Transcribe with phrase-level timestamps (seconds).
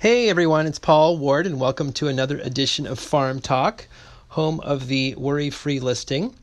[0.00, 3.86] Hey everyone, it's Paul Ward, and welcome to another edition of Farm Talk,
[4.28, 6.34] home of the worry free listing.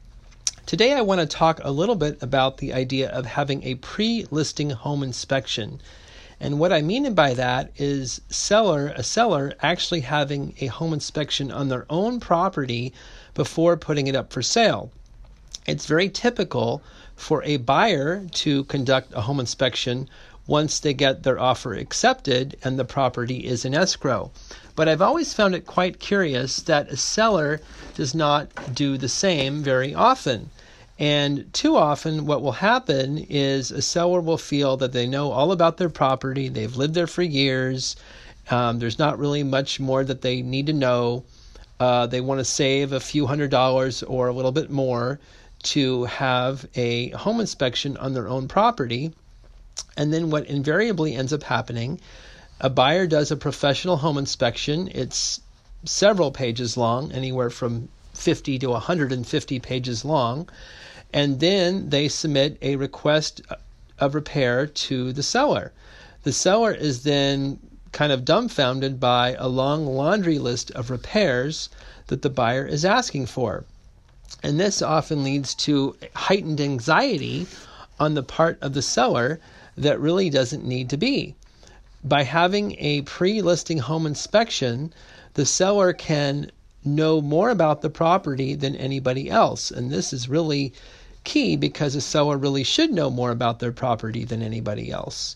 [0.68, 4.28] Today I want to talk a little bit about the idea of having a pre
[4.30, 5.82] listing home inspection.
[6.40, 11.52] And what I mean by that is seller a seller actually having a home inspection
[11.52, 12.94] on their own property
[13.34, 14.92] before putting it up for sale.
[15.66, 16.84] It's very typical
[17.16, 20.08] for a buyer to conduct a home inspection
[20.48, 24.32] once they get their offer accepted and the property is in escrow.
[24.76, 27.60] But I've always found it quite curious that a seller
[27.96, 30.50] does not do the same very often.
[30.98, 35.52] And too often, what will happen is a seller will feel that they know all
[35.52, 37.96] about their property, they've lived there for years,
[38.50, 41.24] um, there's not really much more that they need to know.
[41.80, 45.20] Uh, they want to save a few hundred dollars or a little bit more
[45.64, 49.12] to have a home inspection on their own property
[49.96, 52.00] and then what invariably ends up happening,
[52.60, 54.90] a buyer does a professional home inspection.
[54.94, 55.42] It's
[55.86, 60.50] several pages long, anywhere from 50 to 150 pages long.
[61.14, 63.42] And then they submit a request
[64.00, 65.72] of repair to the seller.
[66.24, 67.60] The seller is then
[67.92, 71.70] kind of dumbfounded by a long laundry list of repairs
[72.08, 73.66] that the buyer is asking for.
[74.44, 77.48] And this often leads to heightened anxiety
[78.00, 79.40] on the part of the seller
[79.78, 81.36] that really doesn't need to be.
[82.04, 84.94] By having a pre listing home inspection,
[85.36, 86.52] the seller can
[86.84, 89.72] know more about the property than anybody else.
[89.72, 90.74] And this is really
[91.24, 95.36] key because a seller really should know more about their property than anybody else.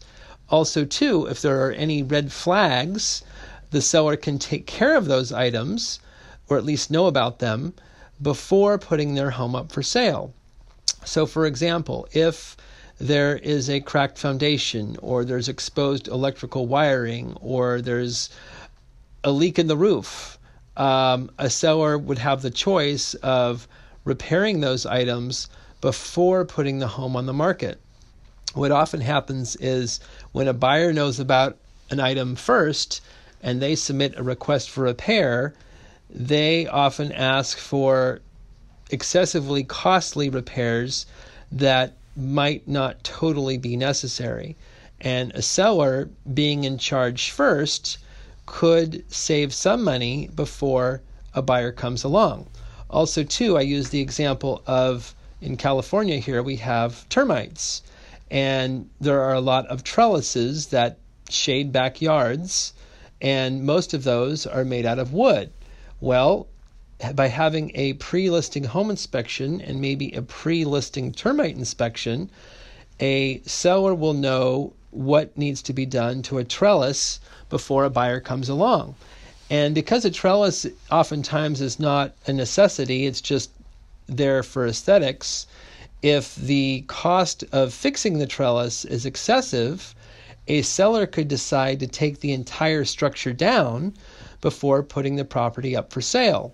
[0.50, 3.24] Also, too, if there are any red flags,
[3.72, 6.00] the seller can take care of those items
[6.50, 7.74] or at least know about them
[8.22, 10.34] before putting their home up for sale.
[11.06, 12.56] So, for example, if
[13.02, 18.30] there is a cracked foundation, or there's exposed electrical wiring, or there's
[19.24, 20.38] a leak in the roof,
[20.78, 23.68] um, a seller would have the choice of
[24.06, 25.50] repairing those items
[25.82, 27.82] before putting the home on the market.
[28.54, 30.00] What often happens is
[30.32, 31.58] when a buyer knows about
[31.90, 33.02] an item first
[33.42, 35.56] and they submit a request for repair,
[36.08, 38.22] they often ask for
[38.92, 41.08] excessively costly repairs
[41.52, 44.56] that might not totally be necessary.
[45.00, 47.98] And a seller being in charge first
[48.46, 51.02] could save some money before
[51.34, 52.48] a buyer comes along.
[52.90, 57.82] Also, too, I use the example of in California here we have termites,
[58.30, 60.98] and there are a lot of trellises that
[61.30, 62.74] shade backyards,
[63.22, 65.52] and most of those are made out of wood.
[66.00, 66.48] Well,
[67.16, 72.30] by having a pre listing home inspection and maybe a pre listing termite inspection,
[73.00, 77.20] a seller will know what needs to be done to a trellis
[77.50, 78.94] before a buyer comes along.
[79.50, 83.50] And because a trellis oftentimes is not a necessity, it's just
[84.06, 85.48] there for aesthetics.
[86.04, 89.96] If the cost of fixing the trellis is excessive,
[90.48, 93.96] a seller could decide to take the entire structure down
[94.40, 96.54] before putting the property up for sale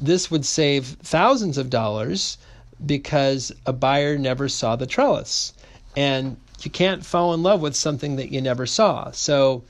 [0.00, 2.38] this would save thousands of dollars
[2.84, 5.52] because a buyer never saw the trellis.
[5.96, 9.10] And you can't fall in love with something that you never saw.
[9.10, 9.62] So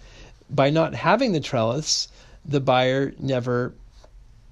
[0.50, 2.08] by not having the trellis,
[2.44, 3.72] the buyer never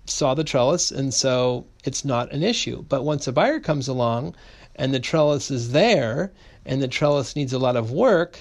[0.07, 2.85] saw the trellis, and so it's not an issue.
[2.89, 4.35] But once a buyer comes along
[4.77, 6.31] and the trellis is there
[6.65, 8.39] and the trellis needs a lot of work,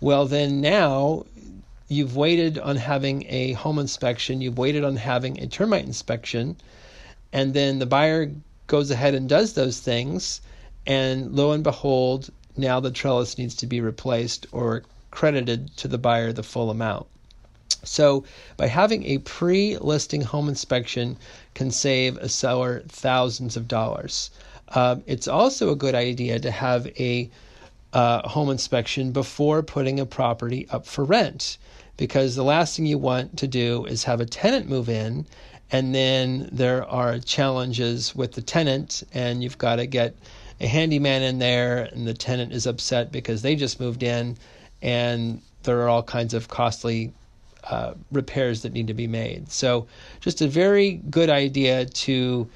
[0.00, 1.24] well, then now
[1.88, 6.56] you've waited on having a home inspection, you've waited on having a termite inspection,
[7.32, 8.30] and then the buyer
[8.66, 10.40] goes ahead and does those things,
[10.86, 15.98] and lo and behold, now the trellis needs to be replaced or credited to the
[15.98, 17.06] buyer the full amount.
[17.84, 18.24] So,
[18.56, 21.16] by having a pre listing home inspection,
[21.54, 24.30] can save a seller thousands of dollars.
[24.68, 27.30] Uh, it's also a good idea to have a
[27.92, 31.58] uh, home inspection before putting a property up for rent.
[31.96, 35.26] Because the last thing you want to do is have a tenant move in
[35.70, 40.14] and then there are challenges with the tenant and you've got to get
[40.60, 44.36] a handyman in there and the tenant is upset because they just moved in
[44.80, 47.12] and there are all kinds of costly
[47.64, 49.50] uh, repairs that need to be made.
[49.50, 49.86] So
[50.20, 52.48] just a very good idea to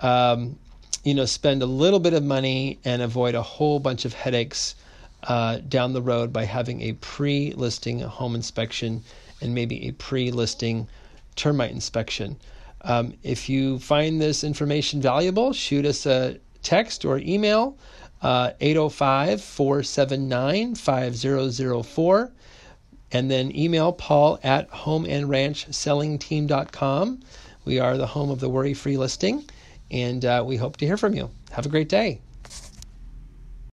[0.00, 0.58] um,
[1.04, 4.74] you know spend a little bit of money and avoid a whole bunch of headaches
[5.24, 9.02] uh, down the road by having a pre-listing home inspection
[9.40, 10.88] and maybe a pre-listing
[11.34, 12.36] termite inspection.
[12.82, 17.76] Um, if you find this information valuable, shoot us a text or email
[18.22, 22.32] uh, 805 479 5004.
[23.12, 27.20] and then email paul at homeandranchsellingteam.com.
[27.64, 29.44] We are the home of the worry free listing,
[29.90, 31.30] and uh, we hope to hear from you.
[31.50, 32.20] Have a great day.